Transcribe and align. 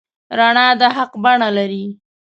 رڼا 0.37 0.67
د 0.79 0.81
حق 0.95 1.11
بڼه 1.23 1.49
لري. 1.57 1.85